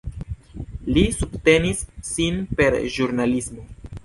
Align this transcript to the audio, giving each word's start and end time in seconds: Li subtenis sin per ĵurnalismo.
Li 0.95 1.03
subtenis 1.17 1.83
sin 2.09 2.41
per 2.57 2.79
ĵurnalismo. 2.97 3.69